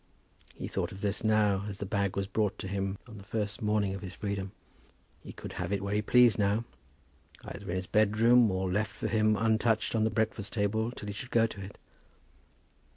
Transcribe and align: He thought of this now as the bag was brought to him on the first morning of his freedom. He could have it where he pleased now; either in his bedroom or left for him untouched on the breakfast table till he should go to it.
He 0.55 0.67
thought 0.67 0.91
of 0.91 1.01
this 1.01 1.23
now 1.23 1.63
as 1.67 1.77
the 1.77 1.85
bag 1.85 2.15
was 2.15 2.25
brought 2.25 2.57
to 2.57 2.67
him 2.67 2.97
on 3.07 3.19
the 3.19 3.23
first 3.23 3.61
morning 3.61 3.93
of 3.93 4.01
his 4.01 4.15
freedom. 4.15 4.51
He 5.21 5.31
could 5.31 5.53
have 5.53 5.71
it 5.71 5.83
where 5.83 5.93
he 5.93 6.01
pleased 6.01 6.39
now; 6.39 6.65
either 7.43 7.69
in 7.69 7.75
his 7.75 7.85
bedroom 7.85 8.49
or 8.49 8.67
left 8.71 8.89
for 8.95 9.07
him 9.07 9.37
untouched 9.37 9.93
on 9.93 10.03
the 10.03 10.09
breakfast 10.09 10.53
table 10.53 10.89
till 10.89 11.05
he 11.05 11.13
should 11.13 11.29
go 11.29 11.45
to 11.45 11.61
it. 11.61 11.77